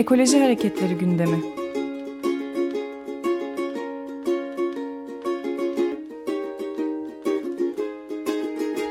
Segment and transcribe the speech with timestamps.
[0.00, 1.36] Ekoloji Hareketleri gündemi.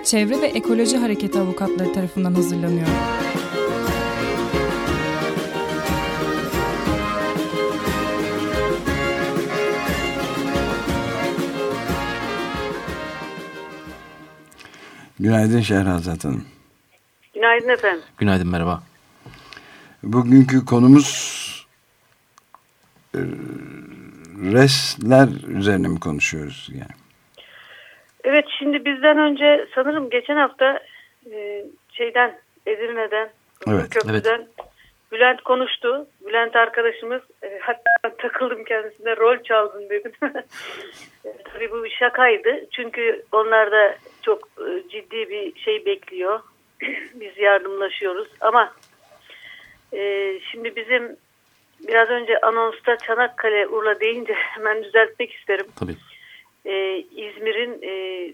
[0.06, 2.88] Çevre ve Ekoloji Hareketi avukatları tarafından hazırlanıyor.
[15.20, 16.46] Günaydın Şehrazat Hanım.
[17.34, 18.04] Günaydın efendim.
[18.18, 18.89] Günaydın merhaba.
[20.04, 21.50] Bugünkü konumuz
[23.16, 23.20] e,
[24.54, 27.00] resler üzerine mi konuşuyoruz yani?
[28.24, 30.80] Evet şimdi bizden önce sanırım geçen hafta
[31.32, 33.30] e, şeyden Edirne'den
[33.68, 34.48] Evet, Köprü'den
[35.12, 36.08] Bülent konuştu.
[36.28, 40.12] Bülent arkadaşımız e, hatta takıldım kendisine rol çaldın dedim.
[41.26, 42.70] e, tabii bu bir şakaydı.
[42.72, 46.40] Çünkü onlarda çok e, ciddi bir şey bekliyor.
[47.14, 48.74] Biz yardımlaşıyoruz ama
[49.94, 51.18] e, şimdi bizim
[51.88, 55.66] biraz önce anonsta Çanakkale Urla deyince hemen düzeltmek isterim.
[55.76, 55.96] Tabii.
[56.66, 58.26] e, İzmir'in e,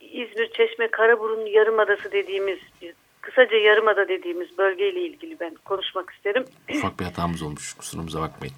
[0.00, 2.58] İzmir Çeşme Karaburun Yarımadası dediğimiz
[3.20, 6.44] kısaca Yarımada dediğimiz bölgeyle ilgili ben konuşmak isterim.
[6.74, 7.74] Ufak bir hatamız olmuş.
[7.74, 8.54] Kusurumuza bakmayın.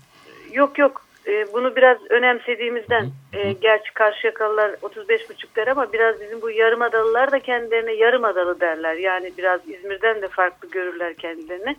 [0.53, 6.51] Yok yok e, bunu biraz önemsediğimizden e, gerçi Karşıyakalılar 35,5 der ama biraz bizim bu
[6.51, 8.95] Yarımadalılar da kendilerine Yarımadalı derler.
[8.95, 11.77] Yani biraz İzmir'den de farklı görürler kendilerini.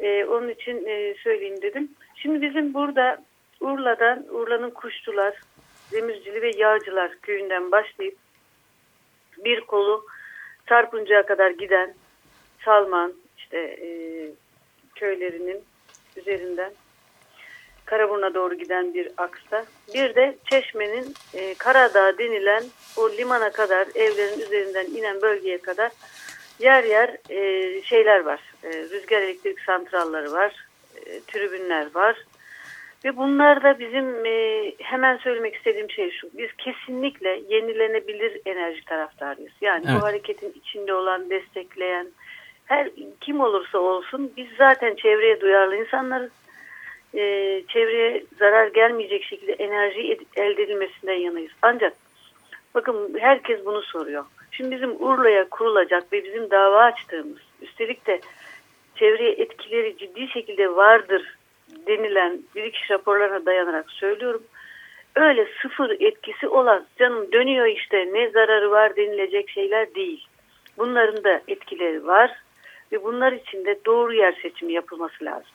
[0.00, 1.90] E, onun için e, söyleyeyim dedim.
[2.16, 3.22] Şimdi bizim burada
[3.60, 5.34] Urla'dan Urla'nın Kuşçular,
[5.92, 8.16] Demircili ve Yağcılar köyünden başlayıp
[9.44, 10.06] bir kolu
[10.68, 11.94] Sarpuncu'ya kadar giden
[12.64, 13.88] Salman işte e,
[14.94, 15.64] köylerinin
[16.16, 16.72] üzerinden
[17.86, 19.64] Karaburun'a doğru giden bir aksta.
[19.94, 22.62] Bir de Çeşme'nin e, Karadağ denilen
[22.96, 25.92] o limana kadar evlerin üzerinden inen bölgeye kadar
[26.58, 28.40] yer yer e, şeyler var.
[28.64, 30.66] E, rüzgar elektrik santralları var.
[31.06, 32.16] E, tribünler var.
[33.04, 36.28] Ve bunlar da bizim e, hemen söylemek istediğim şey şu.
[36.38, 39.52] Biz kesinlikle yenilenebilir enerji taraftarıyız.
[39.60, 40.00] Yani Evet.
[40.00, 42.06] bu hareketin içinde olan, destekleyen
[42.64, 42.90] her
[43.20, 46.30] kim olursa olsun biz zaten çevreye duyarlı insanlarız.
[47.16, 51.52] E, çevreye zarar gelmeyecek şekilde enerji elde edilmesinden yanayız.
[51.62, 51.92] Ancak
[52.74, 54.24] bakın herkes bunu soruyor.
[54.50, 58.20] Şimdi bizim Urla'ya kurulacak ve bizim dava açtığımız üstelik de
[58.94, 61.36] çevreye etkileri ciddi şekilde vardır
[61.86, 64.42] denilen bilirkişi raporlarına dayanarak söylüyorum.
[65.14, 70.26] Öyle sıfır etkisi olan canım dönüyor işte ne zararı var denilecek şeyler değil.
[70.78, 72.42] Bunların da etkileri var
[72.92, 75.50] ve bunlar için de doğru yer seçimi yapılması lazım.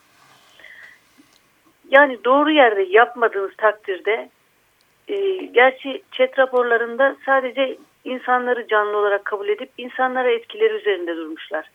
[1.92, 4.30] Yani doğru yerde yapmadığınız takdirde
[5.08, 11.70] e, gerçi chat raporlarında sadece insanları canlı olarak kabul edip insanlara etkileri üzerinde durmuşlar.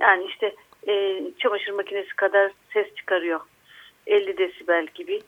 [0.00, 0.54] Yani işte
[0.88, 3.40] e, çamaşır makinesi kadar ses çıkarıyor.
[4.06, 5.20] 50 desibel gibi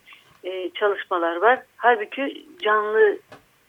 [0.45, 1.63] e, çalışmalar var.
[1.77, 3.19] Halbuki canlı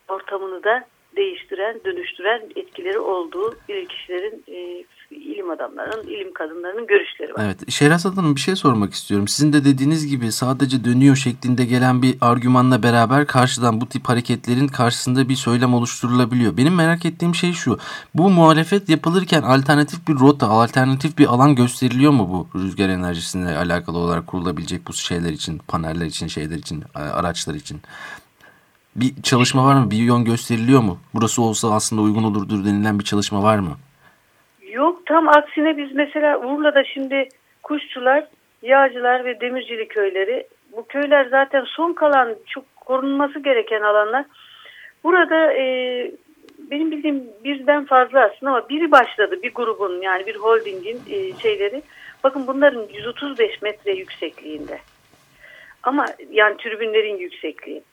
[0.09, 0.85] ortamını da
[1.15, 7.45] değiştiren, dönüştüren etkileri olduğu bilir kişilerin, e, ilim adamlarının, ilim kadınlarının görüşleri var.
[7.45, 7.71] Evet.
[7.71, 9.27] Şehrazat Hanım bir şey sormak istiyorum.
[9.27, 14.67] Sizin de dediğiniz gibi sadece dönüyor şeklinde gelen bir argümanla beraber karşıdan bu tip hareketlerin
[14.67, 16.57] karşısında bir söylem oluşturulabiliyor.
[16.57, 17.79] Benim merak ettiğim şey şu.
[18.13, 23.97] Bu muhalefet yapılırken alternatif bir rota, alternatif bir alan gösteriliyor mu bu rüzgar enerjisiyle alakalı
[23.97, 27.81] olarak kurulabilecek bu şeyler için, paneller için, şeyler için, araçlar için?
[28.95, 29.91] Bir çalışma var mı?
[29.91, 30.97] Bir yön gösteriliyor mu?
[31.13, 33.77] Burası olsa aslında uygun olurdur denilen bir çalışma var mı?
[34.75, 37.29] Yok tam aksine biz mesela Urla'da şimdi
[37.63, 38.27] kuşçular,
[38.61, 44.25] yağcılar ve demircili köyleri bu köyler zaten son kalan çok korunması gereken alanlar.
[45.03, 45.65] Burada e,
[46.57, 51.81] benim bildiğim birden fazla aslında ama biri başladı bir grubun yani bir holdingin e, şeyleri.
[52.23, 54.79] Bakın bunların 135 metre yüksekliğinde.
[55.83, 57.83] Ama yani tribünlerin yüksekliği.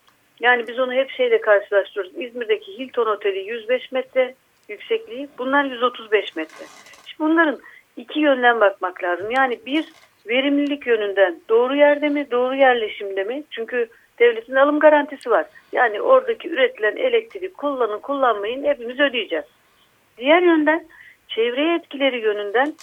[0.41, 2.13] Yani biz onu hep şeyle karşılaştırıyoruz.
[2.17, 4.35] İzmir'deki Hilton Oteli 105 metre
[4.69, 5.29] yüksekliği.
[5.39, 6.65] Bunlar 135 metre.
[7.07, 7.59] Şimdi bunların
[7.97, 9.31] iki yönden bakmak lazım.
[9.31, 9.93] Yani bir
[10.29, 13.45] verimlilik yönünden doğru yerde mi, doğru yerleşimde mi?
[13.51, 13.89] Çünkü
[14.19, 15.47] devletin alım garantisi var.
[15.73, 19.45] Yani oradaki üretilen elektriği kullanın kullanmayın hepimiz ödeyeceğiz.
[20.19, 20.87] Diğer yönden
[21.29, 22.75] çevreye etkileri yönünden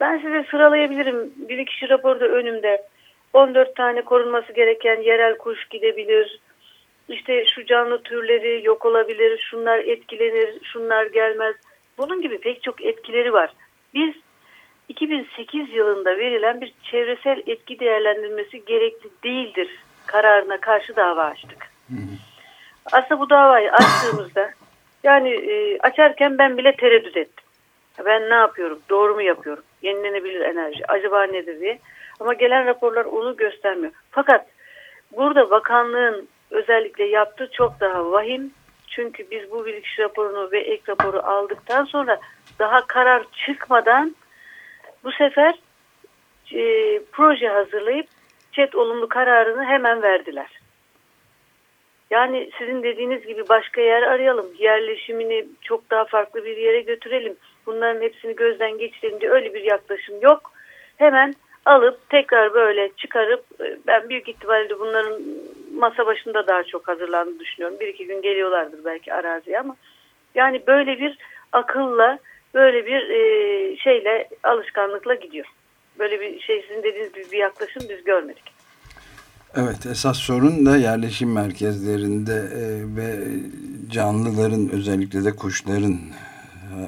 [0.00, 1.32] ben size sıralayabilirim.
[1.36, 2.82] Bir kişi raporda önümde
[3.32, 6.40] 14 tane korunması gereken yerel kuş gidebilir.
[7.08, 11.54] İşte şu canlı türleri yok olabilir, şunlar etkilenir, şunlar gelmez.
[11.98, 13.52] Bunun gibi pek çok etkileri var.
[13.94, 14.14] Biz
[14.88, 19.68] 2008 yılında verilen bir çevresel etki değerlendirmesi gerekli değildir
[20.06, 21.66] kararına karşı dava açtık.
[22.92, 24.50] Aslında bu davayı açtığımızda
[25.04, 27.44] yani e, açarken ben bile tereddüt ettim.
[28.04, 28.80] Ben ne yapıyorum?
[28.90, 29.64] Doğru mu yapıyorum?
[29.86, 31.78] yenilenebilir enerji acaba nedir diye.
[32.20, 33.92] Ama gelen raporlar onu göstermiyor.
[34.10, 34.46] Fakat
[35.16, 38.52] burada bakanlığın özellikle yaptığı çok daha vahim.
[38.88, 42.20] Çünkü biz bu bilgi raporunu ve ek raporu aldıktan sonra
[42.58, 44.16] daha karar çıkmadan
[45.04, 45.54] bu sefer
[46.54, 48.06] e, proje hazırlayıp
[48.52, 50.60] çet olumlu kararını hemen verdiler.
[52.10, 54.46] Yani sizin dediğiniz gibi başka yer arayalım.
[54.58, 57.36] Yerleşimini çok daha farklı bir yere götürelim.
[57.66, 60.52] Bunların hepsini gözden geçirelim diye öyle bir yaklaşım yok.
[60.96, 61.34] Hemen
[61.64, 65.22] alıp tekrar böyle çıkarıp e, ben büyük ihtimalle bunların
[65.76, 67.80] masa başında daha çok hazırlandığını düşünüyorum.
[67.80, 69.76] Bir iki gün geliyorlardır belki araziye ama
[70.34, 71.18] yani böyle bir
[71.52, 72.18] akılla
[72.54, 75.46] böyle bir e, şeyle alışkanlıkla gidiyor.
[75.98, 78.56] Böyle bir şey sizin dediğiniz gibi bir yaklaşım biz görmedik.
[79.56, 82.62] Evet esas sorun da yerleşim merkezlerinde e,
[82.96, 83.16] ve
[83.90, 85.98] canlıların özellikle de kuşların
[86.72, 86.78] e,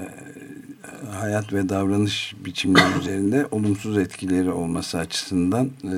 [1.21, 5.95] hayat ve davranış biçimleri üzerinde olumsuz etkileri olması açısından e,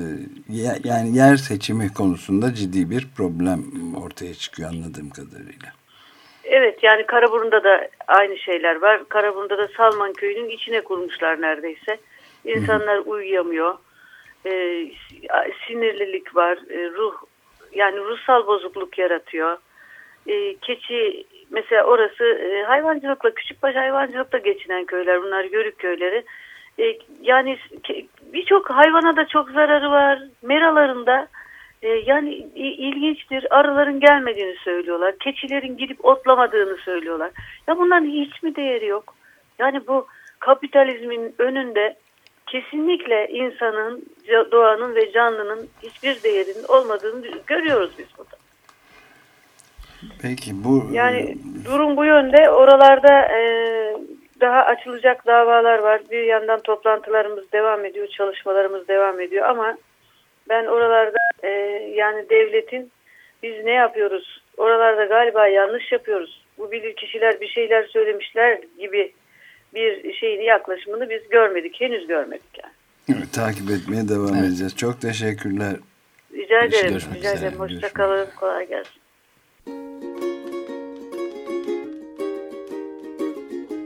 [0.83, 3.63] yani yer seçimi konusunda ciddi bir problem
[3.95, 5.69] ortaya çıkıyor anladığım kadarıyla.
[6.43, 9.09] Evet yani Karaburun'da da aynı şeyler var.
[9.09, 11.97] Karaburun'da da Salman Köyü'nün içine kurmuşlar neredeyse.
[12.45, 13.09] İnsanlar Hı -hı.
[13.09, 13.75] uyuyamıyor.
[14.45, 14.51] E,
[15.67, 16.57] sinirlilik var.
[16.69, 17.13] E, ruh
[17.73, 19.57] yani ruhsal bozukluk yaratıyor.
[20.27, 25.23] E, keçi mesela orası e, hayvancılıkla küçükbaş hayvancılıkla geçinen köyler.
[25.23, 26.23] Bunlar yörük köyleri.
[26.79, 27.57] E, yani
[28.33, 30.19] birçok hayvana da çok zararı var.
[30.41, 31.27] Meralarında
[31.81, 33.57] e, yani ilginçtir.
[33.59, 35.17] Arıların gelmediğini söylüyorlar.
[35.19, 37.31] Keçilerin gidip otlamadığını söylüyorlar.
[37.67, 39.15] Ya bunların hiç mi değeri yok?
[39.59, 40.07] Yani bu
[40.39, 41.97] kapitalizmin önünde
[42.47, 44.05] kesinlikle insanın,
[44.51, 48.40] doğanın ve canlının hiçbir değerinin olmadığını görüyoruz biz burada.
[50.21, 50.89] Peki bu...
[50.91, 52.49] Yani durum bu yönde.
[52.49, 53.41] Oralarda e,
[54.41, 56.01] daha açılacak davalar var.
[56.11, 59.77] Bir yandan toplantılarımız devam ediyor, çalışmalarımız devam ediyor ama
[60.49, 61.49] ben oralarda e,
[61.95, 62.91] yani devletin
[63.43, 64.41] biz ne yapıyoruz?
[64.57, 66.45] Oralarda galiba yanlış yapıyoruz.
[66.57, 69.13] Bu bilir kişiler bir şeyler söylemişler gibi
[69.73, 71.81] bir şeyini yaklaşımını biz görmedik.
[71.81, 72.73] Henüz görmedik yani.
[73.09, 74.47] Evet, takip etmeye devam evet.
[74.47, 74.77] edeceğiz.
[74.77, 75.73] Çok teşekkürler.
[76.33, 76.99] Rica ederim.
[77.15, 77.59] Rica ederim.
[77.59, 78.27] Hoşçakalın.
[78.39, 79.00] Kolay gelsin.